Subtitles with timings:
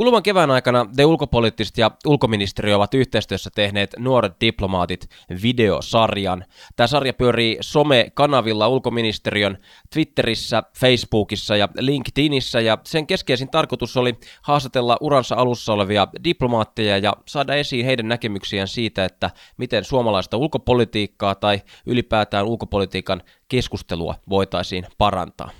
[0.00, 5.08] Kuluvan kevään aikana The Ulkopoliittiset ja ulkoministeriö ovat yhteistyössä tehneet Nuoret diplomaatit
[5.42, 6.44] videosarjan.
[6.76, 9.58] Tämä sarja pyörii some-kanavilla ulkoministeriön
[9.92, 17.12] Twitterissä, Facebookissa ja LinkedInissä ja sen keskeisin tarkoitus oli haastatella uransa alussa olevia diplomaatteja ja
[17.26, 25.50] saada esiin heidän näkemyksiään siitä, että miten suomalaista ulkopolitiikkaa tai ylipäätään ulkopolitiikan keskustelua voitaisiin parantaa.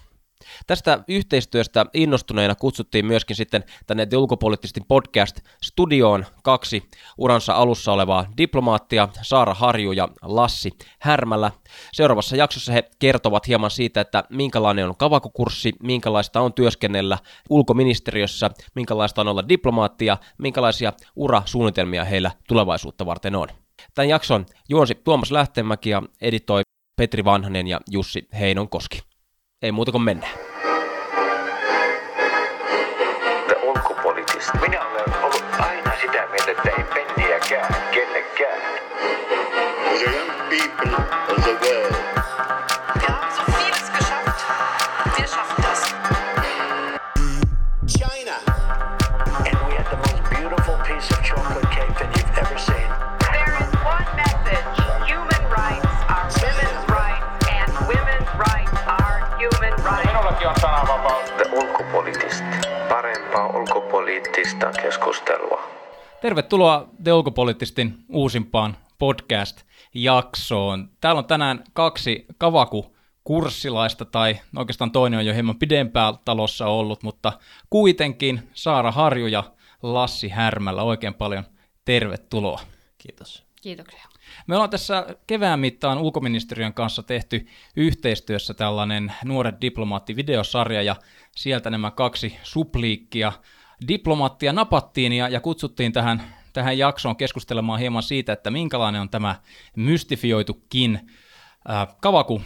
[0.67, 4.17] Tästä yhteistyöstä innostuneena kutsuttiin myöskin sitten tänne The
[4.89, 6.83] podcast-studioon kaksi
[7.19, 11.51] uransa alussa olevaa diplomaattia, Saara Harju ja Lassi Härmälä.
[11.93, 17.19] Seuraavassa jaksossa he kertovat hieman siitä, että minkälainen on kavakukurssi, minkälaista on työskennellä
[17.51, 23.49] ulkoministeriössä, minkälaista on olla diplomaattia, minkälaisia urasuunnitelmia heillä tulevaisuutta varten on.
[23.95, 26.63] Tämän jakson juonsi Tuomas Lähteenmäki ja editoi
[26.97, 29.10] Petri Vanhanen ja Jussi Heinonkoski.
[29.63, 30.50] Ei muuta kuin mennään.
[66.31, 70.89] Tervetuloa The Ulkopoliittistin uusimpaan podcast-jaksoon.
[71.01, 77.03] Täällä on tänään kaksi kavaku kurssilaista, tai oikeastaan toinen on jo hieman pidempään talossa ollut,
[77.03, 77.33] mutta
[77.71, 79.45] kuitenkin Saara Harju ja
[79.83, 81.45] Lassi Härmällä oikein paljon
[81.85, 82.61] tervetuloa.
[82.99, 83.45] Kiitos.
[83.63, 84.05] Kiitoksia.
[84.47, 90.97] Me ollaan tässä kevään mittaan ulkoministeriön kanssa tehty yhteistyössä tällainen Nuoret diplomaatti-videosarja, ja
[91.37, 93.33] sieltä nämä kaksi supliikkia
[93.89, 99.37] diplomaattia napattiin ja, ja kutsuttiin tähän, tähän jaksoon keskustelemaan hieman siitä, että minkälainen on tämä
[99.77, 101.11] mystifioitukin
[101.69, 102.43] ää, kavaku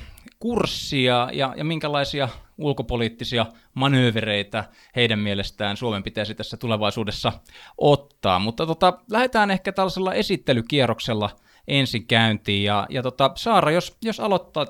[1.05, 2.29] ja, ja, ja minkälaisia
[2.59, 4.65] ulkopoliittisia manöövereitä
[4.97, 7.33] heidän mielestään Suomen pitäisi tässä tulevaisuudessa
[7.79, 8.39] ottaa.
[8.39, 11.31] Mutta tota, lähdetään ehkä tällaisella esittelykierroksella
[11.69, 12.65] ensin käyntiin.
[12.65, 14.67] Ja, ja tota, Saara, jos, jos aloittaa,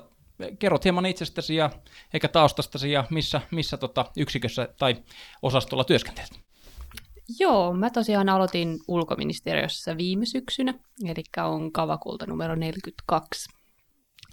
[0.59, 1.69] kerrot hieman itsestäsi ja
[2.13, 4.95] eikä taustastasi ja missä, missä tota yksikössä tai
[5.41, 6.44] osastolla työskentelet.
[7.39, 10.73] Joo, mä tosiaan aloitin ulkoministeriössä viime syksynä,
[11.05, 13.49] eli on kavakulta numero 42.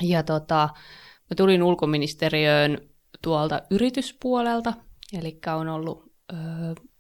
[0.03, 0.69] Ja tota,
[1.31, 2.79] mä tulin ulkoministeriöön
[3.23, 4.73] tuolta yrityspuolelta,
[5.19, 6.37] eli on ollut ö,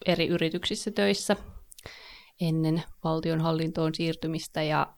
[0.06, 1.36] eri yrityksissä töissä
[2.40, 4.94] ennen valtionhallintoon siirtymistä ja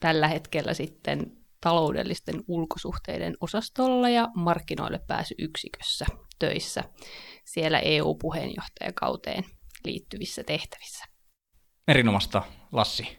[0.00, 6.06] tällä hetkellä sitten taloudellisten ulkosuhteiden osastolla ja markkinoille pääsy yksikössä
[6.38, 6.84] töissä
[7.44, 9.44] siellä EU-puheenjohtajakauteen
[9.84, 11.04] liittyvissä tehtävissä.
[11.88, 12.42] Erinomasta,
[12.72, 13.18] Lassi.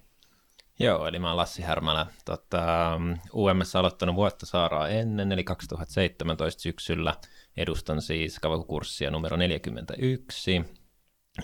[0.79, 2.05] Joo, eli mä oon Lassi Härmälä.
[2.25, 2.99] Tota,
[3.33, 7.15] UMS aloittanut vuotta Saaraa ennen, eli 2017 syksyllä.
[7.57, 10.61] Edustan siis kavakukurssia numero 41.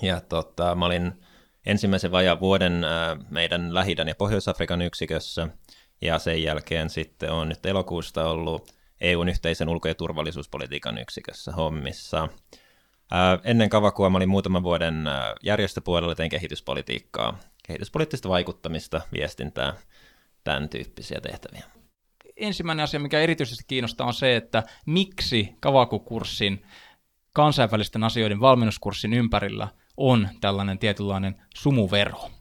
[0.02, 1.12] Ja tota, mä olin
[1.66, 5.48] ensimmäisen vajaan vuoden äh, meidän lähi ja Pohjois-Afrikan yksikössä,
[6.02, 12.30] ja sen jälkeen sitten on nyt elokuusta ollut EUn yhteisen ulko- ja turvallisuuspolitiikan yksikössä hommissa.
[13.44, 15.06] Ennen Kavakua mä olin muutaman vuoden
[15.44, 19.74] järjestöpuolella, tein kehityspolitiikkaa, kehityspoliittista vaikuttamista, viestintää,
[20.44, 21.64] tämän tyyppisiä tehtäviä.
[22.38, 26.66] Ensimmäinen asia, mikä erityisesti kiinnostaa, on se, että miksi Kavaku-kurssin
[27.34, 32.32] kansainvälisten asioiden valmennuskurssin ympärillä on tällainen tietynlainen sumuverho.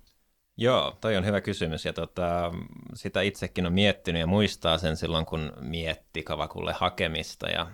[0.57, 2.53] Joo, toi on hyvä kysymys ja tota,
[2.95, 7.67] sitä itsekin on miettinyt ja muistaa sen silloin, kun mietti Kavakulle hakemista ja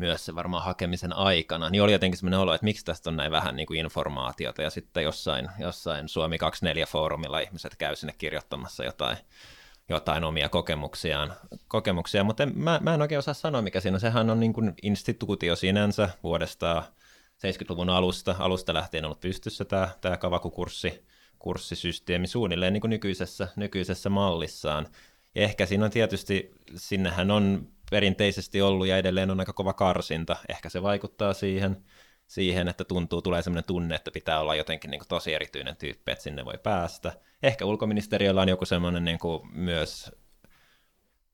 [0.00, 3.32] myös se varmaan hakemisen aikana, niin oli jotenkin sellainen olo, että miksi tästä on näin
[3.32, 9.16] vähän niin kuin informaatiota, ja sitten jossain, jossain Suomi 24-foorumilla ihmiset käy sinne kirjoittamassa jotain,
[9.88, 11.32] jotain omia kokemuksiaan,
[11.68, 14.00] kokemuksia, mutta en, mä, mä en oikein osaa sanoa, mikä siinä on.
[14.00, 16.82] Sehän on niin kuin instituutio sinänsä vuodesta
[17.46, 21.04] 70-luvun alusta, alusta lähtien ollut pystyssä tämä, tämä kavakukurssi,
[21.38, 24.86] kurssisysteemi suunnilleen niin kuin nykyisessä, nykyisessä mallissaan.
[25.34, 30.36] Ja ehkä siinä on tietysti, sinnehän on perinteisesti ollut ja edelleen on aika kova karsinta.
[30.48, 31.84] Ehkä se vaikuttaa siihen,
[32.26, 36.12] siihen että tuntuu, tulee sellainen tunne, että pitää olla jotenkin niin kuin tosi erityinen tyyppi,
[36.12, 37.12] että sinne voi päästä.
[37.42, 40.12] Ehkä ulkoministeriöllä on joku semmoinen niin kuin myös,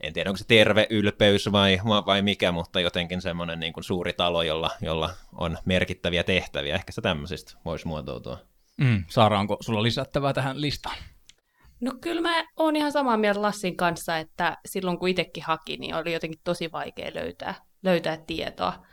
[0.00, 4.12] en tiedä onko se terve ylpeys vai, vai mikä, mutta jotenkin semmoinen niin kuin suuri
[4.12, 6.74] talo, jolla, jolla on merkittäviä tehtäviä.
[6.74, 8.38] Ehkä se tämmöisistä voisi muotoutua.
[8.76, 10.96] Mm, Saara, onko sulla lisättävää tähän listaan?
[11.80, 15.94] No kyllä mä oon ihan samaa mieltä Lassin kanssa, että silloin kun itsekin haki, niin
[15.94, 18.86] oli jotenkin tosi vaikea löytää, löytää tietoa.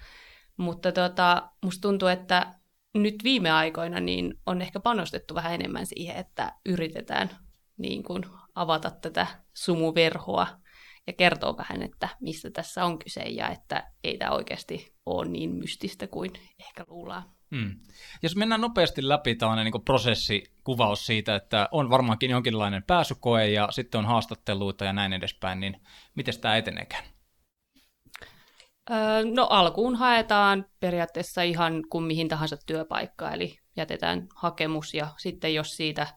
[0.58, 2.54] Mutta tota, musta tuntuu, että
[2.94, 7.30] nyt viime aikoina niin on ehkä panostettu vähän enemmän siihen, että yritetään
[7.78, 8.24] niin kuin
[8.56, 10.48] avata tätä sumuverhoa
[11.08, 15.56] ja kertoa vähän, että mistä tässä on kyse ja että ei tämä oikeasti ole niin
[15.56, 17.24] mystistä kuin ehkä luullaan.
[17.54, 17.80] Hmm.
[18.22, 24.00] Jos mennään nopeasti läpi tällainen niin prosessikuvaus siitä, että on varmaankin jonkinlainen pääsykoe ja sitten
[24.00, 25.82] on haastatteluita ja näin edespäin, niin
[26.16, 27.04] miten tämä eteneekään?
[28.92, 28.98] Öö,
[29.36, 35.78] no alkuun haetaan periaatteessa ihan kuin mihin tahansa työpaikkaa, eli jätetään hakemus ja sitten jos
[35.78, 36.08] siitä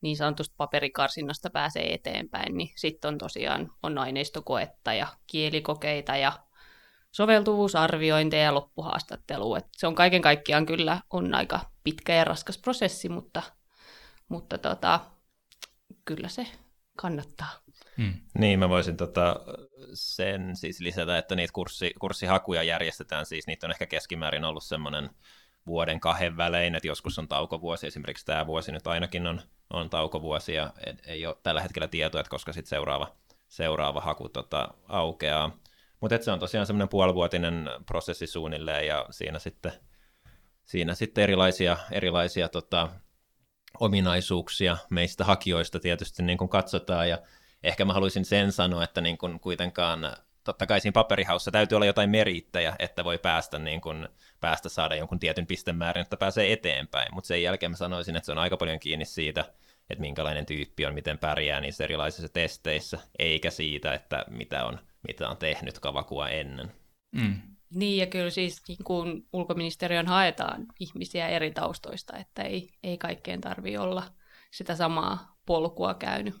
[0.00, 6.32] niin sanotusta paperikarsinnasta pääsee eteenpäin, niin sitten on tosiaan on aineistokoetta ja kielikokeita ja
[7.12, 9.58] soveltuvuusarviointeja ja loppuhaastattelua.
[9.58, 13.42] Et se on kaiken kaikkiaan kyllä on aika pitkä ja raskas prosessi, mutta,
[14.28, 15.00] mutta tota,
[16.04, 16.46] kyllä se
[16.96, 17.50] kannattaa.
[17.96, 18.14] Hmm.
[18.38, 19.36] Niin, mä voisin tota,
[19.94, 25.10] sen siis lisätä, että niitä kurssi, kurssihakuja järjestetään, siis niitä on ehkä keskimäärin ollut semmoinen
[25.66, 29.40] vuoden kahden välein, että joskus on taukovuosi, esimerkiksi tämä vuosi nyt ainakin on,
[29.70, 30.72] on taukovuosi, ja
[31.06, 33.16] ei ole tällä hetkellä tietoa, että koska sitten seuraava,
[33.48, 35.58] seuraava haku tota, aukeaa.
[36.00, 39.72] Mutta se on tosiaan semmoinen puolivuotinen prosessi suunnilleen, ja siinä sitten,
[40.64, 42.88] siinä sitten erilaisia, erilaisia tota,
[43.80, 47.18] ominaisuuksia meistä hakijoista tietysti niin kuin katsotaan, ja
[47.62, 51.86] ehkä mä haluaisin sen sanoa, että niin kuin kuitenkaan totta kai siinä paperihaussa täytyy olla
[51.86, 54.08] jotain merittäjä, että voi päästä, niin kuin,
[54.40, 58.32] päästä saada jonkun tietyn pistemäärän, että pääsee eteenpäin, mutta sen jälkeen mä sanoisin, että se
[58.32, 59.40] on aika paljon kiinni siitä,
[59.90, 65.28] että minkälainen tyyppi on, miten pärjää niissä erilaisissa testeissä, eikä siitä, että mitä on, mitä
[65.28, 66.72] on tehnyt kavakua ennen.
[67.12, 67.42] Mm.
[67.74, 73.40] Niin, ja kyllä siis niin kuin ulkoministeriön haetaan ihmisiä eri taustoista, että ei, ei kaikkeen
[73.40, 74.02] tarvi olla
[74.50, 76.34] sitä samaa polkua käynyt.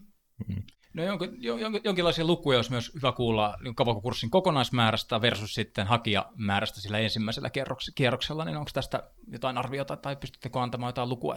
[0.48, 0.62] Mm.
[0.94, 6.80] No jonkin, jonkin, jonkinlaisia lukuja olisi myös hyvä kuulla niin kavakokurssin kokonaismäärästä versus sitten hakijamäärästä
[6.80, 7.50] sillä ensimmäisellä
[7.94, 11.36] kierroksella, niin onko tästä jotain arviota tai pystyttekö antamaan jotain lukua?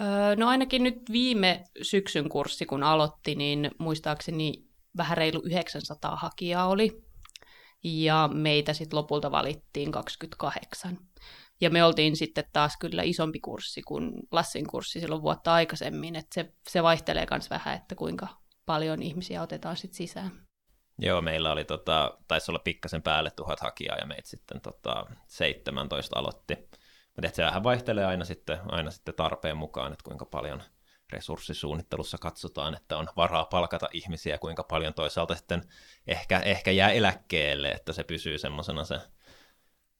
[0.00, 4.65] Öö, no ainakin nyt viime syksyn kurssi, kun aloitti, niin muistaakseni
[4.96, 7.06] vähän reilu 900 hakijaa oli,
[7.84, 10.98] ja meitä sitten lopulta valittiin 28.
[11.60, 16.34] Ja me oltiin sitten taas kyllä isompi kurssi kuin Lassin kurssi silloin vuotta aikaisemmin, että
[16.34, 18.28] se, se vaihtelee myös vähän, että kuinka
[18.66, 20.46] paljon ihmisiä otetaan sitten sisään.
[20.98, 26.18] Joo, meillä oli, tota, taisi olla pikkasen päälle tuhat hakijaa ja meitä sitten tota, 17
[26.18, 26.54] aloitti.
[27.16, 30.62] Mutta se vähän vaihtelee aina sitten, aina sitten tarpeen mukaan, että kuinka paljon
[31.12, 35.62] resurssisuunnittelussa katsotaan, että on varaa palkata ihmisiä, kuinka paljon toisaalta sitten
[36.06, 39.00] ehkä, ehkä jää eläkkeelle, että se pysyy semmoisena se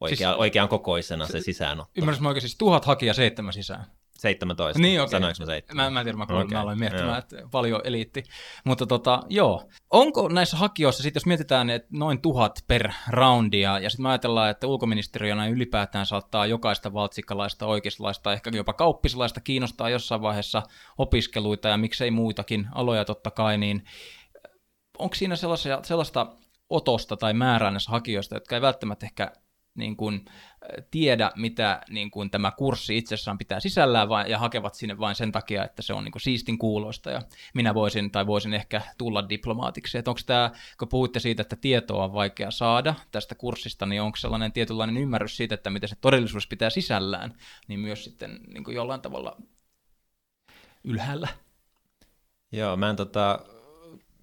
[0.00, 1.92] oikea, siis, oikean kokoisena se, se sisäänotto.
[1.96, 3.86] Ymmärrätkö oikein, siis tuhat hakijaa seitsemän sisään?
[4.18, 4.82] 17.
[4.82, 5.10] Niin, okay.
[5.10, 5.76] Sanoinko mä 7?
[5.76, 6.46] Mä, mä en tiedä, mä, okay.
[6.52, 7.18] mä aloin miettimään, joo.
[7.18, 8.22] että paljon eliitti.
[8.64, 9.68] Mutta tota, joo.
[9.90, 14.50] Onko näissä hakijoissa, sit jos mietitään, että noin tuhat per roundia, ja sitten me ajatellaan,
[14.50, 20.62] että ulkoministeriönä ylipäätään saattaa jokaista valtsikkalaista, oikeislaista, ehkä jopa kauppislaista kiinnostaa jossain vaiheessa
[20.98, 23.84] opiskeluita, ja miksei muitakin aloja totta kai, niin
[24.98, 26.26] onko siinä sellaisia, sellaista
[26.70, 29.32] otosta tai määrää näissä hakijoista, jotka ei välttämättä ehkä
[29.76, 30.24] niin kuin,
[30.90, 35.32] tiedä, mitä niin kuin, tämä kurssi itsessään pitää sisällään vai, ja hakevat sinne vain sen
[35.32, 37.22] takia, että se on niin kuin, siistin kuuloista ja
[37.54, 39.98] minä voisin tai voisin ehkä tulla diplomaatiksi.
[39.98, 44.16] Että onko tämä, kun puhuitte siitä, että tietoa on vaikea saada tästä kurssista, niin onko
[44.16, 47.34] sellainen tietynlainen ymmärrys siitä, että mitä se todellisuus pitää sisällään,
[47.68, 49.36] niin myös sitten niin kuin jollain tavalla
[50.84, 51.28] ylhäällä?
[52.52, 53.38] Joo, mä en, tota,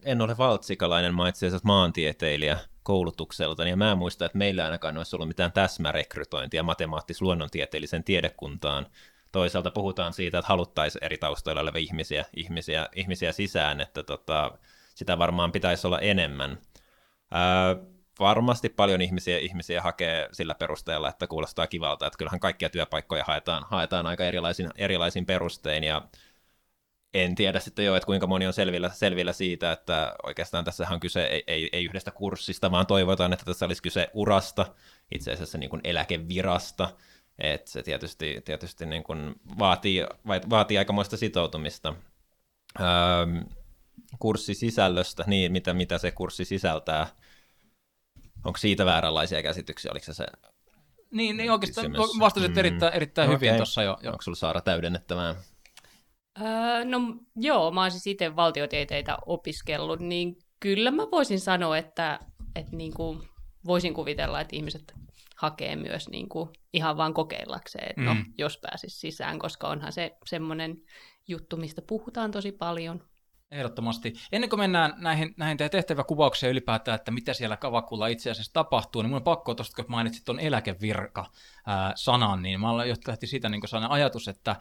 [0.03, 4.97] en ole valtsikalainen, mä itse asiassa maantieteilijä– koulutukselta, ja mä en muista, että meillä ainakaan
[4.97, 8.85] olisi ollut mitään täsmärekrytointia matemaattis-luonnontieteellisen tiedekuntaan.
[9.31, 14.51] Toisaalta puhutaan siitä, että haluttaisiin eri taustoilla olevia ihmisiä, ihmisiä, ihmisiä sisään, että tota,
[14.95, 16.57] sitä varmaan pitäisi olla enemmän.
[17.31, 17.75] Ää,
[18.19, 23.65] varmasti paljon ihmisiä, ihmisiä hakee sillä perusteella, että kuulostaa kivalta, että kyllähän kaikkia työpaikkoja haetaan,
[23.69, 26.01] haetaan aika erilaisin, erilaisin perustein, ja
[27.13, 30.99] en tiedä sitten jo, että kuinka moni on selvillä, selvillä siitä, että oikeastaan tässä on
[30.99, 34.75] kyse ei, ei, ei yhdestä kurssista, vaan toivotaan, että tässä olisi kyse urasta,
[35.15, 36.89] itse asiassa niin kuin eläkevirasta,
[37.39, 40.03] että se tietysti, tietysti niin kuin vaatii,
[40.49, 41.95] vaatii aikamoista sitoutumista.
[42.79, 42.85] Öö,
[44.19, 47.07] kurssisisällöstä, niin mitä, mitä se kurssi sisältää,
[48.45, 50.25] onko siitä vääränlaisia käsityksiä, oliko se se
[51.11, 52.19] niin, niin oikeastaan kysymys?
[52.19, 52.57] vastasit mm.
[52.57, 53.35] erittäin, erittäin okay.
[53.35, 54.11] hyvin tuossa jo, jo.
[54.11, 55.35] Onko sulla Saara täydennettävää?
[56.41, 56.99] Öö, no
[57.35, 62.19] joo, mä oon siis itse valtiotieteitä opiskellut, niin kyllä mä voisin sanoa, että,
[62.55, 63.21] että niin kuin
[63.65, 64.93] voisin kuvitella, että ihmiset
[65.35, 68.19] hakee myös niin kuin ihan vaan kokeillakseen, että no, mm.
[68.19, 70.77] no, jos pääsis sisään, koska onhan se semmoinen
[71.27, 73.03] juttu, mistä puhutaan tosi paljon.
[73.53, 74.13] Ehdottomasti.
[74.31, 79.09] Ennen kuin mennään näihin, näihin tehtäväkuvaukseen ylipäätään, että mitä siellä Kavakulla itse asiassa tapahtuu, niin
[79.09, 83.91] mun on pakko tuosta, kun mainitsit tuon eläkevirka-sanan, niin mä olen lähti siitä niin sellainen
[83.91, 84.55] ajatus, että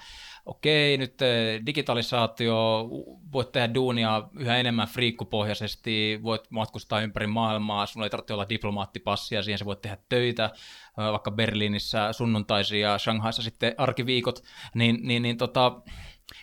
[0.47, 1.19] okei, nyt
[1.67, 2.89] digitalisaatio,
[3.33, 9.43] voit tehdä duunia yhä enemmän friikkupohjaisesti, voit matkustaa ympäri maailmaa, sulla ei tarvitse olla diplomaattipassia,
[9.43, 10.51] siihen sä voit tehdä töitä,
[10.97, 14.43] vaikka Berliinissä sunnuntaisia ja Shanghaissa sitten arkiviikot,
[14.75, 15.81] niin, niin, niin tota,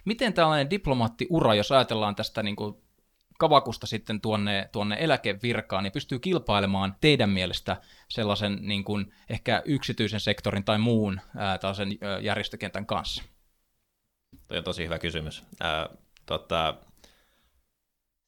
[0.06, 2.76] Miten tällainen diplomaattiura, jos ajatellaan tästä niin kuin
[3.40, 10.20] kavakusta sitten tuonne, tuonne eläkevirkaan, niin pystyy kilpailemaan teidän mielestä sellaisen niin kuin ehkä yksityisen
[10.20, 13.24] sektorin tai muun ää, tällaisen järjestökentän kanssa?
[14.48, 15.44] Toi on tosi hyvä kysymys.
[15.60, 15.90] Ää,
[16.26, 16.78] tota,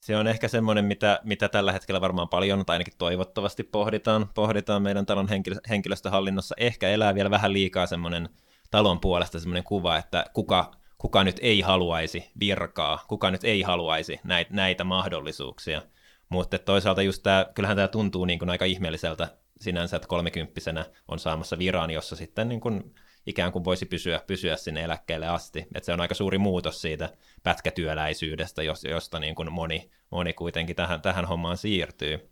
[0.01, 4.81] se on ehkä semmoinen, mitä, mitä tällä hetkellä varmaan paljon, tai ainakin toivottavasti pohditaan, pohditaan
[4.81, 6.55] meidän talon henkilö, henkilöstöhallinnossa.
[6.57, 8.29] Ehkä elää vielä vähän liikaa semmoinen
[8.71, 14.19] talon puolesta semmoinen kuva, että kuka kuka nyt ei haluaisi virkaa, kuka nyt ei haluaisi
[14.23, 15.81] näitä, näitä mahdollisuuksia.
[16.29, 19.27] Mutta toisaalta just tämä, kyllähän tämä tuntuu niin kuin aika ihmeelliseltä
[19.61, 24.55] sinänsä, että kolmekymppisenä on saamassa viran, jossa sitten niin kuin ikään kuin voisi pysyä, pysyä
[24.55, 25.67] sinne eläkkeelle asti.
[25.75, 27.09] Et se on aika suuri muutos siitä
[27.43, 32.29] pätkätyöläisyydestä, josta niin kuin moni, moni kuitenkin tähän, tähän hommaan siirtyy.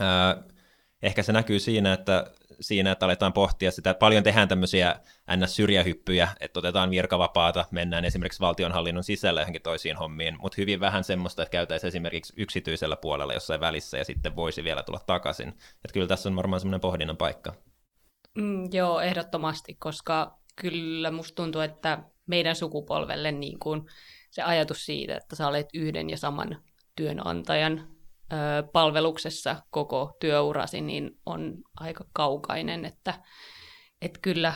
[0.00, 0.42] Ää,
[1.02, 2.30] ehkä se näkyy siinä, että
[2.60, 3.94] siinä, että aletaan pohtia sitä.
[3.94, 5.00] Paljon tehdään tämmöisiä
[5.36, 11.42] ns-syrjähyppyjä, että otetaan virkavapaata, mennään esimerkiksi valtionhallinnon sisällä johonkin toisiin hommiin, mutta hyvin vähän semmoista,
[11.42, 15.48] että käytäisiin esimerkiksi yksityisellä puolella jossain välissä ja sitten voisi vielä tulla takaisin.
[15.48, 17.54] Että kyllä tässä on varmaan semmoinen pohdinnan paikka.
[18.34, 23.86] Mm, joo, ehdottomasti, koska kyllä musta tuntuu, että meidän sukupolvelle niin kuin
[24.30, 26.62] se ajatus siitä, että sä olet yhden ja saman
[26.96, 27.93] työnantajan
[28.72, 33.14] palveluksessa koko työurasi, niin on aika kaukainen, että,
[34.02, 34.54] että kyllä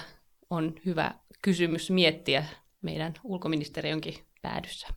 [0.51, 2.45] on hyvä kysymys miettiä
[2.83, 4.89] meidän ulkoministeriönkin päädyssä.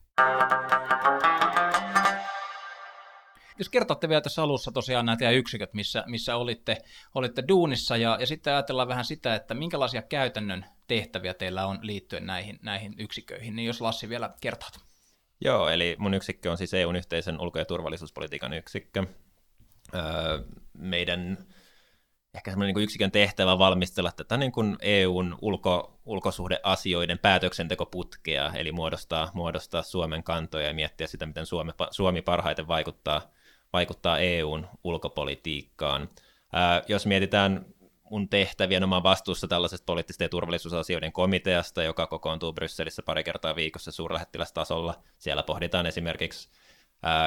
[3.59, 6.77] Jos kertotte vielä tässä alussa tosiaan nämä yksiköt, missä, missä olitte,
[7.15, 12.25] olitte duunissa, ja, ja sitten ajatellaan vähän sitä, että minkälaisia käytännön tehtäviä teillä on liittyen
[12.25, 14.90] näihin, näihin yksiköihin, niin jos Lassi vielä kertoo.
[15.41, 19.03] Joo, eli mun yksikkö on siis EUn yhteisen ulko- ja turvallisuuspolitiikan yksikkö.
[19.95, 20.39] Öö,
[20.73, 21.37] meidän
[22.33, 29.31] ehkä semmoinen niin yksikön tehtävä valmistella tätä niin kuin EUn ulko, ulkosuhdeasioiden päätöksentekoputkea, eli muodostaa,
[29.33, 33.21] muodostaa Suomen kantoja ja miettiä sitä, miten Suomi, Suomi parhaiten vaikuttaa,
[33.73, 36.09] vaikuttaa EUn ulkopolitiikkaan.
[36.53, 37.65] Ää, jos mietitään
[38.11, 43.23] mun tehtäviä, no mä oon vastuussa tällaisesta poliittisten ja turvallisuusasioiden komiteasta, joka kokoontuu Brysselissä pari
[43.23, 44.93] kertaa viikossa suurlähettilästasolla.
[45.17, 46.49] Siellä pohditaan esimerkiksi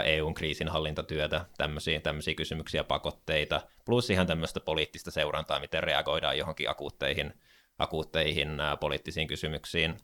[0.04, 7.32] EUn kriisinhallintatyötä, tämmöisiä, tämmöisiä kysymyksiä, pakotteita, plus ihan tämmöistä poliittista seurantaa, miten reagoidaan johonkin akuutteihin,
[7.78, 9.96] akuutteihin ää, poliittisiin kysymyksiin.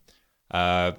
[0.52, 0.92] Ää,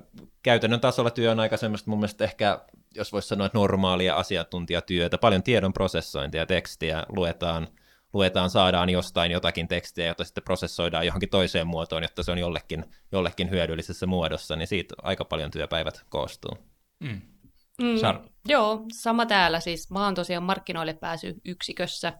[0.43, 2.59] käytännön tasolla työ on aika semmoista mun mielestä ehkä,
[2.95, 7.67] jos voisi sanoa, normaalia asiantuntijatyötä, paljon tiedon prosessointia, tekstiä luetaan–
[8.13, 12.85] luetaan, saadaan jostain jotakin tekstiä, jota sitten prosessoidaan johonkin toiseen muotoon, jotta se on jollekin,
[13.11, 16.57] jollekin hyödyllisessä muodossa, niin siitä aika paljon työpäivät koostuu.
[16.99, 17.21] Mm.
[17.81, 17.95] Mm,
[18.47, 19.91] joo, sama täällä siis.
[19.91, 22.13] Mä oon tosiaan markkinoille pääsy yksikössä.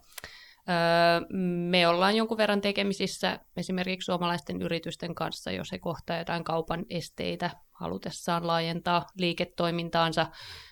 [0.70, 0.76] Öö,
[1.70, 7.50] me ollaan jonkun verran tekemisissä esimerkiksi suomalaisten yritysten kanssa, jos he kohtaa jotain kaupan esteitä
[7.72, 10.28] halutessaan laajentaa liiketoimintaansa,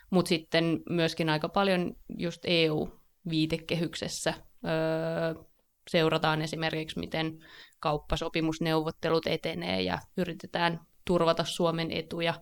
[0.09, 4.33] mutta sitten myöskin aika paljon just EU-viitekehyksessä
[5.89, 7.45] seurataan esimerkiksi, miten
[7.79, 12.33] kauppasopimusneuvottelut etenee ja yritetään turvata Suomen etuja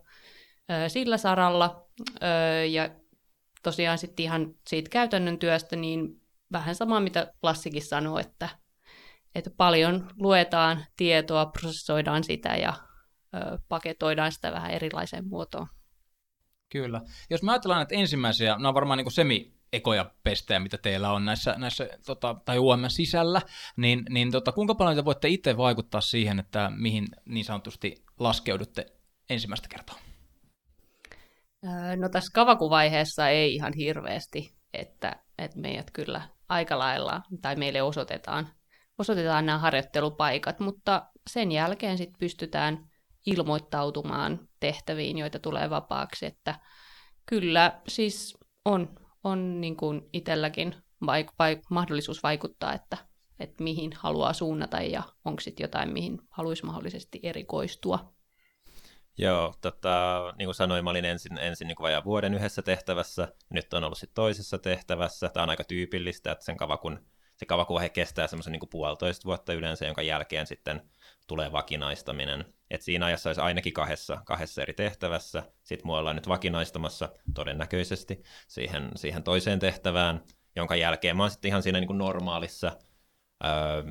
[0.88, 1.88] sillä saralla.
[2.70, 2.90] Ja
[3.64, 6.22] tosiaan sitten ihan siitä käytännön työstä, niin
[6.52, 8.50] vähän samaa, mitä Lassikin sanoi, että,
[9.36, 12.74] että paljon luetaan tietoa, prosessoidaan sitä ja
[13.68, 15.68] paketoidaan sitä vähän erilaiseen muotoon.
[16.70, 17.02] Kyllä.
[17.30, 21.26] Jos mä ajatellaan, että ensimmäisiä, nämä on varmaan niin semi ekoja pestejä, mitä teillä on
[21.26, 23.42] näissä, näissä tota, tai UM sisällä,
[23.78, 28.86] niin, niin tota, kuinka paljon te voitte itse vaikuttaa siihen, että mihin niin sanotusti laskeudutte
[29.30, 29.96] ensimmäistä kertaa?
[31.98, 38.50] No tässä kavakuvaiheessa ei ihan hirveästi, että, että meidät kyllä aika lailla, tai meille osoitetaan,
[38.98, 42.90] osoitetaan nämä harjoittelupaikat, mutta sen jälkeen sitten pystytään
[43.26, 46.60] ilmoittautumaan tehtäviin, joita tulee vapaaksi, että
[47.26, 52.98] kyllä siis on on niin kuin itselläkin vaik- vaik- mahdollisuus vaikuttaa, että,
[53.40, 58.14] että mihin haluaa suunnata ja onko sitten jotain, mihin haluaisi mahdollisesti erikoistua.
[59.18, 63.74] Joo, tota, niin kuin sanoin, mä olin ensin, ensin niin vajaa vuoden yhdessä tehtävässä, nyt
[63.74, 65.30] on ollut sitten toisessa tehtävässä.
[65.30, 67.06] Tämä on aika tyypillistä, että sen kavakun,
[67.36, 70.82] se kavakuvaihe kestää semmoisen niin puolitoista vuotta yleensä, jonka jälkeen sitten
[71.28, 72.46] tulee vakinaistaminen.
[72.70, 75.44] Et siinä ajassa olisi ainakin kahdessa, kahdessa eri tehtävässä.
[75.64, 80.24] Sitten mua ollaan nyt vakinaistamassa todennäköisesti siihen, siihen toiseen tehtävään,
[80.56, 82.78] jonka jälkeen mä oon sitten ihan siinä niin kuin normaalissa,
[83.46, 83.84] öö,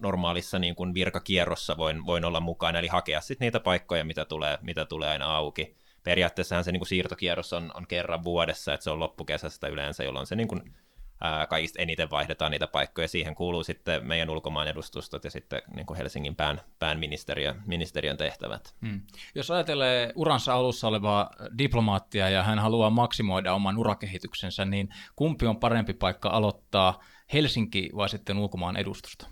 [0.00, 4.58] normaalissa niin kuin virkakierrossa voin, voin olla mukana, eli hakea sitten niitä paikkoja, mitä tulee,
[4.62, 5.76] mitä tulee aina auki.
[6.02, 10.26] Periaatteessahan se niin kuin siirtokierros on, on kerran vuodessa, että se on loppukesästä yleensä, jolloin
[10.26, 10.74] se niin kuin
[11.20, 13.08] ää, kaikista eniten vaihdetaan niitä paikkoja.
[13.08, 18.16] Siihen kuuluu sitten meidän ulkomaan edustustot ja sitten niin kuin Helsingin pään, pään ministeriö, ministeriön
[18.16, 18.74] tehtävät.
[18.86, 19.00] Hmm.
[19.34, 25.60] Jos ajattelee uransa alussa olevaa diplomaattia ja hän haluaa maksimoida oman urakehityksensä, niin kumpi on
[25.60, 27.00] parempi paikka aloittaa,
[27.32, 29.26] Helsinki vai sitten ulkomaan edustusta?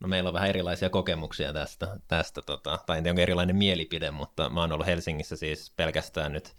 [0.00, 4.10] No meillä on vähän erilaisia kokemuksia tästä, tästä tota, tai en tiedä onko erilainen mielipide,
[4.10, 6.54] mutta mä oon ollut Helsingissä siis pelkästään nyt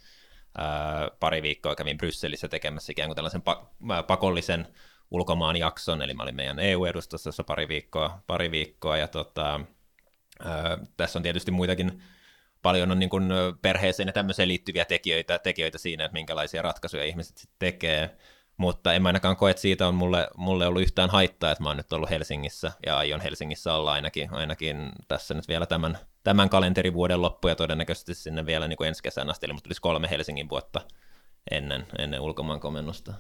[1.19, 4.67] pari viikkoa kävin Brysselissä tekemässä ikään kuin tällaisen pa- pakollisen
[5.11, 9.59] ulkomaan jakson, eli mä olin meidän EU-edustustossa pari viikkoa, pari viikkoa ja tota,
[10.97, 12.01] tässä on tietysti muitakin
[12.61, 13.29] paljon on niin kuin
[13.61, 18.15] perheeseen ja tämmöiseen liittyviä tekijöitä, tekijöitä siinä, että minkälaisia ratkaisuja ihmiset sitten tekee,
[18.57, 21.69] mutta en mä ainakaan koe, että siitä on mulle, mulle ollut yhtään haittaa, että mä
[21.69, 26.49] oon nyt ollut Helsingissä ja aion Helsingissä olla ainakin, ainakin tässä nyt vielä tämän, tämän
[26.49, 30.49] kalenterivuoden loppu ja todennäköisesti sinne vielä niin kuin ensi kesän asti, eli tulisi kolme Helsingin
[30.49, 30.81] vuotta
[31.51, 33.13] ennen, ennen ulkomaan komennusta.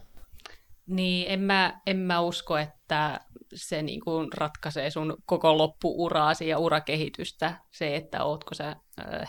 [0.87, 3.19] Niin, en mä, en mä usko, että
[3.53, 8.75] se niin kuin ratkaisee sun koko loppuuraasi ja urakehitystä, se, että ootko sä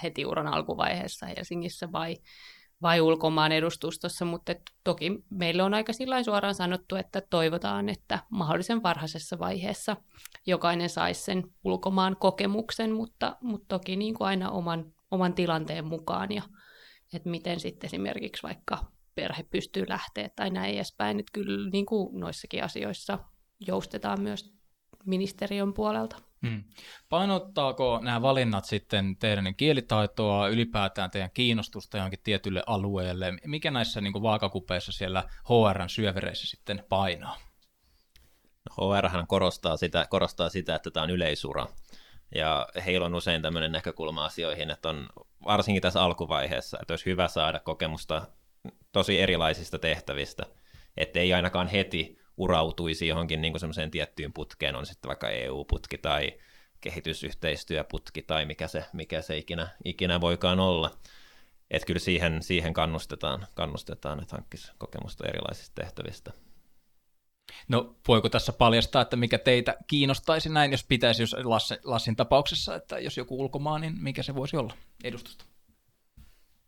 [0.02, 2.16] heti uran alkuvaiheessa Helsingissä vai,
[2.82, 4.54] vai ulkomaan edustustossa, mutta
[4.84, 9.96] toki meille on aika sillä suoraan sanottu, että toivotaan, että mahdollisen varhaisessa vaiheessa
[10.46, 16.32] jokainen saisi sen ulkomaan kokemuksen, mutta, mutta toki niin kuin aina oman, oman tilanteen mukaan
[16.32, 16.42] ja
[17.12, 18.78] että miten sitten esimerkiksi vaikka
[19.14, 23.18] perhe pystyy lähteä tai näin edespäin, että kyllä niin kuin noissakin asioissa
[23.66, 24.54] joustetaan myös
[25.06, 26.16] ministeriön puolelta.
[26.42, 26.64] Hmm.
[27.08, 33.32] Painottaako nämä valinnat sitten teidän kielitaitoa, ylipäätään teidän kiinnostusta johonkin tietylle alueelle?
[33.46, 37.36] Mikä näissä niin vaakakupeissa siellä HRn syövereissä sitten painaa?
[38.70, 41.66] No, HR korostaa sitä, korostaa sitä, että tämä on yleisura.
[42.34, 45.08] Ja heillä on usein tämmöinen näkökulma asioihin, että on
[45.44, 48.26] varsinkin tässä alkuvaiheessa, että olisi hyvä saada kokemusta
[48.92, 50.46] tosi erilaisista tehtävistä,
[50.96, 56.32] että ei ainakaan heti urautuisi johonkin niin semmoiseen tiettyyn putkeen, on sitten vaikka EU-putki tai
[56.80, 60.90] kehitysyhteistyöputki tai mikä se, mikä se ikinä, ikinä voikaan olla.
[61.70, 66.32] Että kyllä siihen, siihen kannustetaan, kannustetaan, että hankkisi kokemusta erilaisista tehtävistä.
[67.68, 71.36] No voiko tässä paljastaa, että mikä teitä kiinnostaisi näin, jos pitäisi, jos
[71.84, 75.44] Lassin tapauksessa, että jos joku ulkomaan, niin mikä se voisi olla edustusta?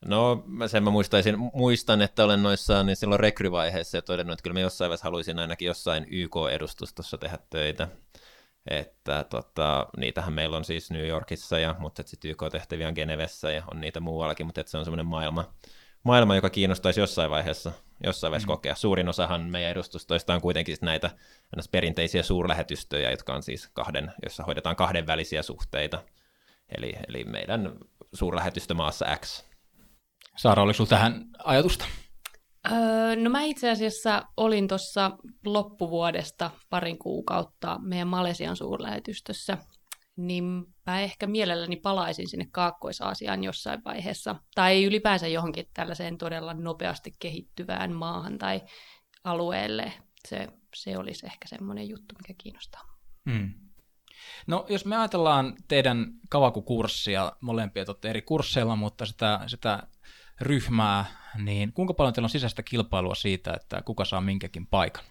[0.07, 4.55] No sen mä muistaisin, muistan, että olen noissa niin silloin rekryvaiheessa ja todennut, että kyllä
[4.55, 7.89] mä jossain vaiheessa haluaisin ainakin jossain YK-edustustossa tehdä töitä.
[8.71, 13.63] Että tota, niitähän meillä on siis New Yorkissa, ja, mutta sitten YK-tehtäviä on Genevessä ja
[13.71, 15.55] on niitä muuallakin, mutta se on semmoinen maailma,
[16.03, 17.73] maailma, joka kiinnostaisi jossain vaiheessa,
[18.05, 18.53] jossain vaiheessa mm.
[18.53, 18.75] kokea.
[18.75, 21.11] Suurin osahan meidän edustustoista on kuitenkin näitä
[21.71, 26.05] perinteisiä suurlähetystöjä, jotka on siis kahden, jossa hoidetaan kahdenvälisiä suhteita.
[26.77, 27.79] Eli, eli meidän
[28.13, 29.49] suurlähetystömaassa X
[30.39, 31.85] Saara, oliko sinulla tähän ajatusta?
[32.73, 39.59] Öö, no mä itse asiassa olin tuossa loppuvuodesta parin kuukautta meidän Malesian suurlähetystössä,
[40.17, 40.45] niin
[40.87, 47.93] mä ehkä mielelläni palaisin sinne Kaakkois-Aasiaan jossain vaiheessa, tai ylipäänsä johonkin tällaiseen todella nopeasti kehittyvään
[47.93, 48.61] maahan tai
[49.25, 49.93] alueelle.
[50.29, 52.83] Se, se olisi ehkä semmoinen juttu, mikä kiinnostaa.
[53.31, 53.55] Hmm.
[54.47, 59.83] No jos me ajatellaan teidän kavakukurssia, molempia olette eri kursseilla, mutta sitä, sitä
[60.41, 61.05] ryhmää,
[61.39, 65.05] niin kuinka paljon teillä on sisäistä kilpailua siitä, että kuka saa minkäkin paikan?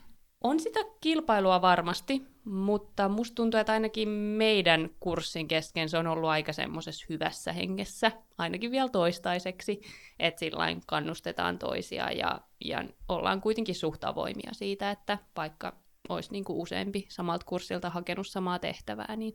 [0.43, 6.29] On sitä kilpailua varmasti, mutta musta tuntuu, että ainakin meidän kurssin kesken se on ollut
[6.29, 9.81] aika semmoisessa hyvässä hengessä, ainakin vielä toistaiseksi,
[10.19, 15.73] että sillä kannustetaan toisia ja, ja ollaan kuitenkin suht avoimia siitä, että vaikka
[16.09, 19.33] olisi niin kuin useampi samalta kurssilta hakenut samaa tehtävää, niin,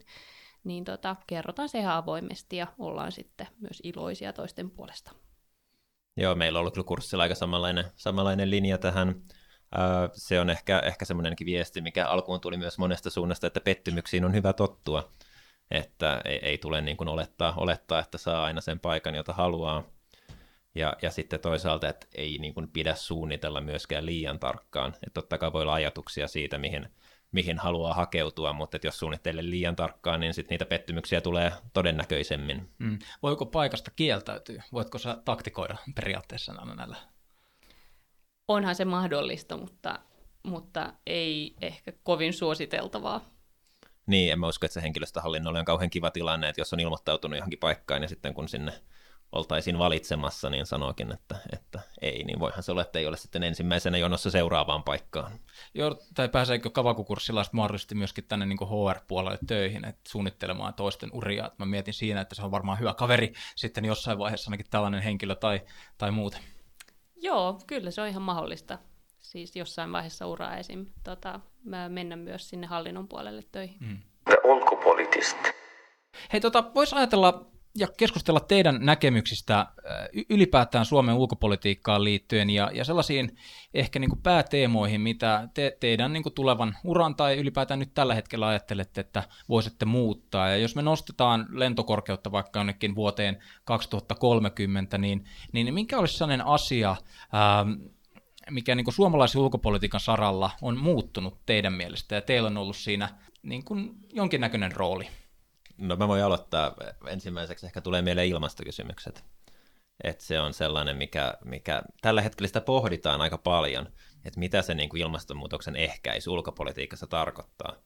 [0.64, 5.12] niin tota, kerrotaan se ihan avoimesti ja ollaan sitten myös iloisia toisten puolesta.
[6.16, 9.22] Joo, meillä on ollut kyllä kurssilla aika samanlainen, samanlainen linja tähän.
[10.12, 14.35] Se on ehkä, ehkä semmoinenkin viesti, mikä alkuun tuli myös monesta suunnasta, että pettymyksiin on
[14.35, 15.12] hyvä tottua,
[15.70, 19.85] että ei, ei tule niin kuin olettaa, olettaa, että saa aina sen paikan, jota haluaa.
[20.75, 24.88] Ja, ja sitten toisaalta, että ei niin kuin pidä suunnitella myöskään liian tarkkaan.
[24.88, 26.88] Että totta kai voi olla ajatuksia siitä, mihin,
[27.33, 32.71] mihin haluaa hakeutua, mutta että jos suunnittelee liian tarkkaan, niin sitten niitä pettymyksiä tulee todennäköisemmin.
[32.79, 32.99] Mm.
[33.23, 34.62] Voiko paikasta kieltäytyä?
[34.73, 36.97] Voitko sä taktikoida periaatteessa näillä?
[38.49, 39.99] Onhan se mahdollista, mutta,
[40.42, 43.21] mutta ei ehkä kovin suositeltavaa.
[44.07, 47.37] Niin, en mä usko, että se henkilöstöhallinnolle on kauhean kiva tilanne, että jos on ilmoittautunut
[47.38, 48.73] johonkin paikkaan ja sitten kun sinne
[49.33, 53.42] oltaisiin valitsemassa, niin sanookin, että, että ei, niin voihan se olla, että ei ole sitten
[53.42, 55.33] ensimmäisenä jonossa seuraavaan paikkaan.
[55.75, 61.51] Joo, tai pääseekö kavakukurssilla mahdollisesti myöskin tänne niin HR-puolelle töihin, että suunnittelemaan toisten uria.
[61.59, 65.35] Mä mietin siinä, että se on varmaan hyvä kaveri sitten jossain vaiheessa ainakin tällainen henkilö
[65.35, 65.61] tai,
[65.99, 66.40] tai muuten.
[67.16, 68.79] Joo, kyllä se on ihan mahdollista.
[69.18, 70.87] Siis jossain vaiheessa uraa esim.
[71.05, 73.77] Tota, mä mennä myös sinne hallinnon puolelle töihin.
[73.81, 73.99] Mm.
[74.25, 75.53] The.
[76.33, 79.66] Hei, tota, vois ajatella ja keskustella teidän näkemyksistä äh,
[80.30, 83.37] ylipäätään Suomen ulkopolitiikkaan liittyen ja, ja sellaisiin
[83.74, 88.14] ehkä niin kuin pääteemoihin, mitä te, teidän niin kuin tulevan uran tai ylipäätään nyt tällä
[88.14, 90.48] hetkellä ajattelette, että voisitte muuttaa.
[90.48, 96.96] Ja jos me nostetaan lentokorkeutta vaikka jonnekin vuoteen 2030, niin, niin minkä olisi sellainen asia,
[97.35, 97.72] ähm,
[98.50, 103.08] mikä niin kuin suomalaisen ulkopolitiikan saralla on muuttunut teidän mielestä ja teillä on ollut siinä
[103.42, 105.08] niin kuin jonkinnäköinen rooli?
[105.83, 106.75] No mä voin aloittaa.
[107.07, 109.25] Ensimmäiseksi ehkä tulee mieleen ilmastokysymykset.
[110.05, 113.87] Että se on sellainen, mikä, mikä tällä hetkellä sitä pohditaan aika paljon,
[114.25, 117.77] että mitä se niin kuin ilmastonmuutoksen ehkäisy ulkopolitiikassa tarkoittaa.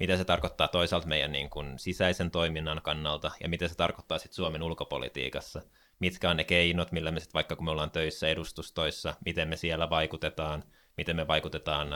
[0.00, 4.36] Mitä se tarkoittaa toisaalta meidän niin kuin sisäisen toiminnan kannalta ja mitä se tarkoittaa sitten
[4.36, 5.62] Suomen ulkopolitiikassa.
[5.98, 9.56] Mitkä on ne keinot, millä me sitten vaikka kun me ollaan töissä edustustoissa, miten me
[9.56, 10.64] siellä vaikutetaan,
[10.96, 11.88] miten me vaikutetaan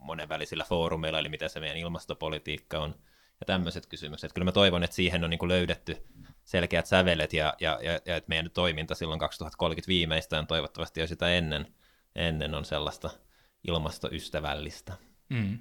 [0.00, 2.94] monenvälisillä foorumeilla, eli mitä se meidän ilmastopolitiikka on–
[3.42, 4.32] ja tämmöiset kysymykset.
[4.32, 5.96] Kyllä mä toivon, että siihen on niin kuin löydetty
[6.44, 11.28] selkeät sävelet ja, ja, ja, ja että meidän toiminta silloin 2030 viimeistään toivottavasti jo sitä
[11.34, 11.74] ennen,
[12.14, 13.10] ennen on sellaista
[13.68, 14.92] ilmastoystävällistä.
[15.28, 15.58] Mm.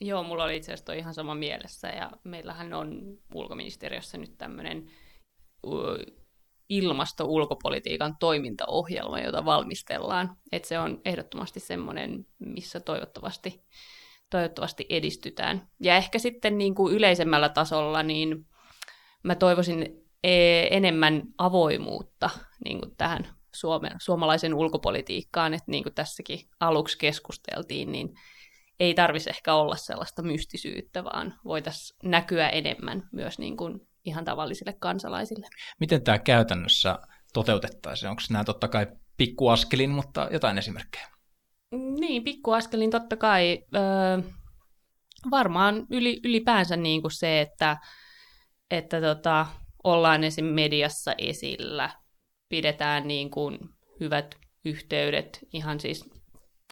[0.00, 4.90] Joo, mulla oli itse asiassa toi ihan sama mielessä ja meillähän on ulkoministeriössä nyt tämmöinen
[6.68, 10.36] ilmasto-ulkopolitiikan toimintaohjelma, jota valmistellaan.
[10.52, 13.64] Et se on ehdottomasti semmoinen, missä toivottavasti
[14.30, 15.68] toivottavasti edistytään.
[15.80, 18.46] Ja ehkä sitten niin kuin yleisemmällä tasolla, niin
[19.22, 19.86] mä toivoisin
[20.24, 22.30] e, enemmän avoimuutta
[22.64, 28.08] niin kuin tähän Suomen, suomalaisen ulkopolitiikkaan, että niin kuin tässäkin aluksi keskusteltiin, niin
[28.80, 34.72] ei tarvitsisi ehkä olla sellaista mystisyyttä, vaan voitaisiin näkyä enemmän myös niin kuin ihan tavallisille
[34.80, 35.46] kansalaisille.
[35.80, 36.98] Miten tämä käytännössä
[37.32, 38.10] toteutettaisiin?
[38.10, 41.13] Onko nämä totta kai pikkuaskelin, mutta jotain esimerkkejä?
[42.00, 43.64] Niin, pikkuaskelin totta kai.
[43.74, 44.30] Öö,
[45.30, 47.76] varmaan yli, ylipäänsä niin kuin se, että,
[48.70, 49.46] että tota,
[49.84, 50.44] ollaan esim.
[50.44, 51.90] mediassa esillä,
[52.48, 53.58] pidetään niin kuin
[54.00, 54.34] hyvät
[54.64, 56.10] yhteydet ihan siis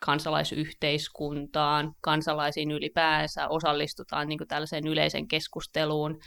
[0.03, 6.19] kansalaisyhteiskuntaan, kansalaisiin ylipäänsä, osallistutaan niin kuin tällaiseen yleisen keskusteluun,